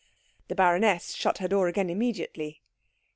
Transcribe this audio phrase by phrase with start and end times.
[0.47, 2.63] The baroness shut her door again immediately.